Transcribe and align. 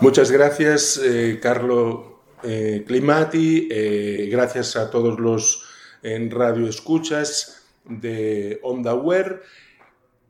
Muchas 0.00 0.30
gracias, 0.30 0.96
eh, 1.02 1.40
Carlo 1.42 2.20
eh, 2.44 2.84
Climati. 2.86 3.66
Eh, 3.68 4.28
gracias 4.30 4.76
a 4.76 4.90
todos 4.90 5.18
los 5.18 5.64
en 6.04 6.30
radio 6.30 6.68
escuchas 6.68 7.66
de 7.84 8.60
Onda 8.62 8.94
Wear. 8.94 9.42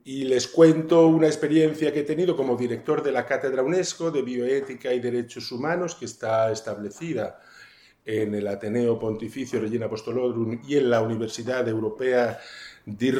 Y 0.04 0.24
les 0.24 0.48
cuento 0.48 1.06
una 1.08 1.26
experiencia 1.26 1.92
que 1.92 2.00
he 2.00 2.04
tenido 2.04 2.34
como 2.34 2.56
director 2.56 3.02
de 3.02 3.12
la 3.12 3.26
Cátedra 3.26 3.62
UNESCO 3.62 4.10
de 4.10 4.22
Bioética 4.22 4.94
y 4.94 5.00
Derechos 5.00 5.52
Humanos, 5.52 5.94
que 5.96 6.06
está 6.06 6.50
establecida 6.50 7.38
en 8.06 8.34
el 8.34 8.48
Ateneo 8.48 8.98
Pontificio 8.98 9.60
Regina 9.60 9.84
Apostolorum 9.84 10.62
y 10.66 10.78
en 10.78 10.88
la 10.88 11.02
Universidad 11.02 11.68
Europea 11.68 12.40
de 12.86 13.10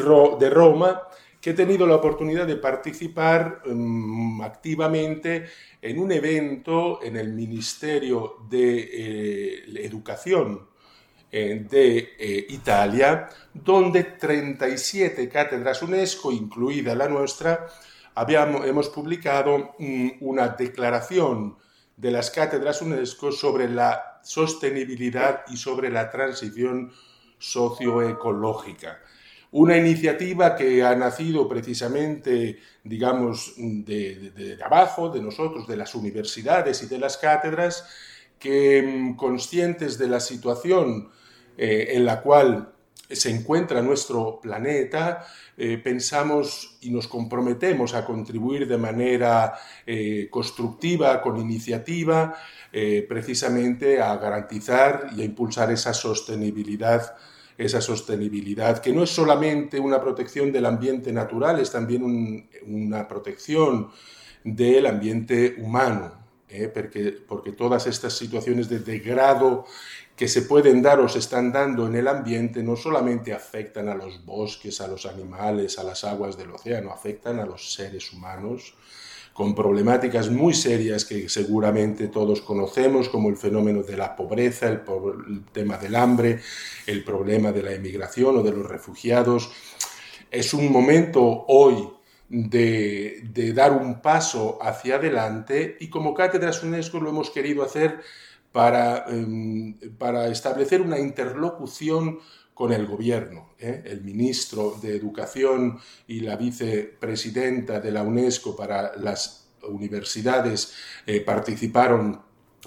Roma 0.51 1.03
que 1.41 1.51
he 1.51 1.55
tenido 1.55 1.87
la 1.87 1.97
oportunidad 1.97 2.47
de 2.47 2.57
participar 2.57 3.63
um, 3.67 4.43
activamente 4.43 5.47
en 5.81 5.99
un 5.99 6.11
evento 6.11 7.01
en 7.03 7.17
el 7.17 7.33
Ministerio 7.33 8.39
de 8.49 8.79
eh, 8.93 9.85
Educación 9.85 10.67
eh, 11.31 11.67
de 11.69 11.99
eh, 12.19 12.47
Italia, 12.49 13.29
donde 13.53 14.03
37 14.05 15.29
cátedras 15.29 15.83
UNESCO, 15.83 16.33
incluida 16.33 16.95
la 16.95 17.09
nuestra, 17.09 17.67
habíamos, 18.15 18.67
hemos 18.67 18.89
publicado 18.89 19.75
um, 19.79 20.11
una 20.21 20.49
declaración 20.49 21.57
de 21.97 22.11
las 22.11 22.31
cátedras 22.31 22.83
UNESCO 22.83 23.31
sobre 23.31 23.69
la 23.69 24.21
sostenibilidad 24.23 25.45
y 25.49 25.57
sobre 25.57 25.91
la 25.91 26.11
transición 26.11 26.93
socioecológica. 27.39 29.01
Una 29.51 29.79
iniciativa 29.79 30.55
que 30.55 30.83
ha 30.83 30.95
nacido 30.95 31.49
precisamente, 31.49 32.59
digamos, 32.85 33.55
de, 33.57 34.59
abajo, 34.63 35.09
de 35.09 35.23
nosotros, 35.23 35.67
de 35.67 35.77
las 35.77 35.95
universidades 35.95 36.83
y 36.83 36.87
de 36.87 36.99
las 36.99 37.17
cátedras, 37.17 37.87
que 38.39 38.83
mm, 38.83 39.17
conscientes 39.17 39.97
de 39.97 40.07
la 40.07 40.21
situación 40.21 41.09
eh, 41.57 41.89
en 41.93 42.05
la 42.05 42.21
cual 42.21 42.75
se 43.11 43.31
encuentra 43.31 43.81
nuestro 43.81 44.39
planeta, 44.39 45.27
eh, 45.57 45.79
pensamos 45.79 46.77
y 46.83 46.91
nos 46.91 47.09
comprometemos 47.09 47.95
a 47.95 48.05
contribuir 48.05 48.69
de 48.69 48.77
manera 48.77 49.55
eh, 49.87 50.29
constructiva, 50.31 51.23
con 51.23 51.39
iniciativa, 51.39 52.37
precisamente 53.09 53.99
a 53.99 54.15
garantizar 54.19 55.09
y 55.17 55.23
a 55.23 55.25
impulsar 55.25 55.73
esa 55.73 55.95
sostenibilidad 55.95 57.17
esa 57.59 57.81
sostenibilidad, 57.81 58.81
que 58.81 58.93
no 58.93 59.03
es 59.03 59.11
solamente 59.11 59.81
una 59.81 60.01
protección 60.01 60.53
del 60.53 60.65
ambiente 60.65 61.13
natural, 61.13 61.59
es 61.59 61.73
también 61.73 62.49
una 62.65 63.09
protección 63.09 63.91
del 64.45 64.87
ambiente 64.87 65.57
humano, 65.59 66.13
¿eh? 66.49 66.69
porque, 66.69 67.11
porque 67.27 67.51
todas 67.51 67.89
estas 67.89 68.17
situaciones 68.17 68.69
de 68.69 68.79
degrado 68.79 69.67
que 70.15 70.29
se 70.29 70.43
pueden 70.43 70.83
dar 70.83 71.01
o 71.01 71.09
se 71.09 71.19
están 71.19 71.53
dando 71.53 71.87
en 71.87 71.97
el 71.97 72.07
ambiente 72.07 72.63
no 72.63 72.77
solamente 72.77 73.33
afectan 73.33 73.89
a 73.89 73.95
los 73.95 74.25
bosques, 74.25 74.81
a 74.81 74.87
los 74.87 75.05
animales, 75.07 75.79
a 75.79 75.85
las 75.85 76.05
aguas 76.05 76.37
del 76.39 76.53
océano, 76.53 76.93
afectan 76.93 77.41
a 77.41 77.47
los 77.47 77.73
seres 77.73 78.13
humanos 78.13 78.75
con 79.39 79.55
problemáticas 79.55 80.31
muy 80.31 80.53
serias 80.53 81.05
que 81.05 81.29
seguramente 81.29 82.09
todos 82.09 82.41
conocemos, 82.41 83.09
como 83.09 83.29
el 83.29 83.37
fenómeno 83.37 83.85
de 83.85 83.97
la 83.97 84.17
pobreza, 84.17 84.67
el, 84.67 84.83
tema 85.53 85.77
del 85.79 85.95
hambre, 85.95 86.41
el 86.85 87.05
problema 87.05 87.53
de 87.53 87.63
la 87.63 87.71
emigración 87.71 88.37
o 88.37 88.43
de 88.43 88.51
los 88.51 88.67
refugiados. 88.67 89.53
Es 90.29 90.55
un 90.55 90.73
momento 90.73 91.45
hoy 91.47 91.89
de, 92.29 93.53
dar 93.55 93.71
un 93.71 94.03
paso 94.03 94.59
hacia 94.61 94.97
adelante 94.97 95.77
y 95.79 95.89
como 95.89 96.15
Cátedras 96.15 96.65
UNESCO 96.65 96.99
lo 96.99 97.11
hemos 97.11 97.31
querido 97.31 97.63
hacer 97.63 98.01
para, 98.51 99.05
em, 99.07 99.79
para 99.99 100.27
establecer 100.27 100.81
una 100.83 100.99
interlocución 100.99 102.19
con 102.59 102.73
el 102.73 102.89
gobierno. 102.89 103.51
¿eh? 103.61 103.85
El 103.87 104.03
ministro 104.03 104.77
de 104.83 104.97
Educación 104.97 105.79
y 106.09 106.19
la 106.19 106.35
vicepresidenta 106.35 107.79
de 107.79 107.93
la 107.93 108.03
UNESCO 108.03 108.57
para 108.57 108.97
las 108.97 109.47
universidades 109.63 110.75
eh, 111.07 111.21
participaron 111.21 112.21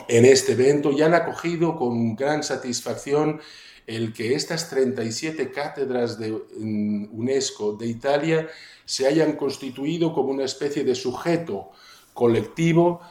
en 0.07 0.23
este 0.23 0.53
evento 0.53 0.93
y 0.93 1.01
han 1.01 1.13
acogido 1.13 1.75
con 1.75 2.15
gran 2.15 2.41
satisfacción 2.41 3.41
el 3.85 4.13
que 4.13 4.33
estas 4.33 4.69
37 4.69 5.51
cátedras 5.51 6.17
de 6.17 6.31
mm, 6.31 7.09
UNESCO 7.11 7.73
de 7.73 7.87
Italia 7.87 8.47
se 8.85 9.07
hayan 9.07 9.33
constituido 9.33 10.13
como 10.13 10.29
una 10.29 10.45
especie 10.45 10.85
de 10.85 10.95
sujeto 10.95 11.71
colectivo 12.13 13.01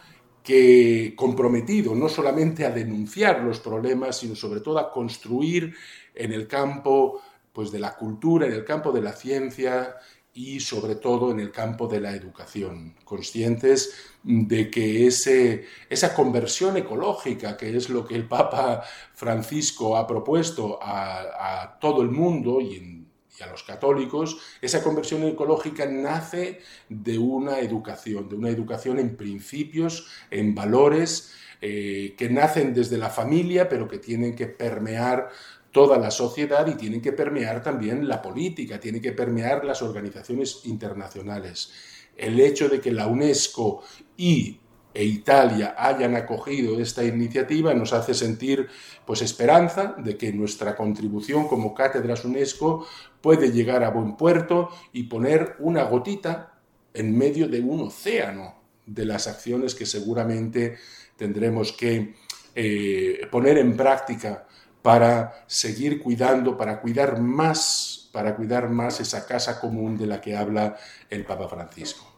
que 0.42 1.14
comprometido 1.16 1.94
no 1.94 2.08
solamente 2.08 2.64
a 2.64 2.70
denunciar 2.70 3.42
los 3.42 3.60
problemas, 3.60 4.18
sino 4.18 4.34
sobre 4.34 4.60
todo 4.60 4.78
a 4.78 4.90
construir 4.92 5.74
en 6.14 6.32
el 6.32 6.46
campo 6.46 7.20
pues, 7.52 7.70
de 7.70 7.78
la 7.78 7.94
cultura, 7.94 8.46
en 8.46 8.52
el 8.52 8.64
campo 8.64 8.92
de 8.92 9.02
la 9.02 9.12
ciencia 9.12 9.96
y 10.32 10.60
sobre 10.60 10.94
todo 10.94 11.32
en 11.32 11.40
el 11.40 11.50
campo 11.50 11.88
de 11.88 12.00
la 12.00 12.12
educación, 12.12 12.94
conscientes 13.04 14.12
de 14.22 14.70
que 14.70 15.06
ese, 15.06 15.66
esa 15.88 16.14
conversión 16.14 16.76
ecológica, 16.76 17.56
que 17.56 17.76
es 17.76 17.90
lo 17.90 18.06
que 18.06 18.14
el 18.14 18.28
Papa 18.28 18.82
Francisco 19.14 19.96
ha 19.96 20.06
propuesto 20.06 20.78
a, 20.80 21.78
todo 21.80 22.02
el 22.02 22.10
mundo 22.10 22.60
y, 22.60 22.99
y, 23.38 23.42
a 23.42 23.46
los 23.46 23.62
católicos, 23.62 24.38
esa 24.60 24.82
conversión 24.82 25.22
ecológica 25.24 25.86
nace 25.86 26.60
de 26.88 27.18
una 27.18 27.60
educación, 27.60 28.28
de 28.28 28.36
una 28.36 28.48
educación 28.48 28.98
en 28.98 29.16
principios, 29.16 30.08
en 30.30 30.54
valores, 30.54 31.32
eh, 31.62 32.14
que 32.16 32.30
nacen 32.30 32.72
desde 32.72 32.96
la 32.96 33.10
familia, 33.10 33.68
pero 33.68 33.86
que 33.86 33.98
tienen 33.98 34.34
que 34.34 34.46
permear 34.46 35.28
toda 35.72 35.98
la 35.98 36.10
sociedad 36.10 36.66
y 36.66 36.74
tienen 36.74 37.00
que 37.00 37.12
permear 37.12 37.62
también 37.62 38.08
la 38.08 38.22
política, 38.22 38.80
tienen 38.80 39.02
que 39.02 39.12
permear 39.12 39.64
las 39.64 39.82
organizaciones 39.82 40.62
internacionales. 40.64 41.72
El 42.16 42.40
hecho 42.40 42.68
de 42.68 42.80
que 42.80 42.92
la 42.92 43.06
UNESCO 43.06 43.82
y 44.16 44.59
e 44.92 45.04
Italia 45.04 45.74
hayan 45.78 46.16
acogido 46.16 46.80
esta 46.80 47.04
iniciativa 47.04 47.74
nos 47.74 47.92
hace 47.92 48.14
sentir 48.14 48.68
pues 49.06 49.22
esperanza 49.22 49.94
de 49.98 50.16
que 50.16 50.32
nuestra 50.32 50.76
contribución 50.76 51.46
como 51.46 51.74
cátedras 51.74 52.24
UNESCO 52.24 52.86
puede 53.20 53.52
llegar 53.52 53.84
a 53.84 53.90
buen 53.90 54.16
puerto 54.16 54.70
y 54.92 55.04
poner 55.04 55.56
una 55.60 55.84
gotita 55.84 56.54
en 56.92 57.16
medio 57.16 57.46
de 57.48 57.60
un 57.60 57.80
océano 57.80 58.56
de 58.86 59.04
las 59.04 59.28
acciones 59.28 59.74
que 59.74 59.86
seguramente 59.86 60.76
tendremos 61.16 61.72
que 61.72 62.14
eh, 62.54 63.28
poner 63.30 63.58
en 63.58 63.76
práctica 63.76 64.46
para 64.82 65.44
seguir 65.46 66.02
cuidando, 66.02 66.56
para 66.56 66.80
cuidar 66.80 67.20
más, 67.20 68.08
para 68.12 68.34
cuidar 68.34 68.70
más 68.70 68.98
esa 69.00 69.26
casa 69.26 69.60
común 69.60 69.96
de 69.96 70.06
la 70.06 70.20
que 70.20 70.36
habla 70.36 70.76
el 71.10 71.24
Papa 71.24 71.48
Francisco. 71.48 72.09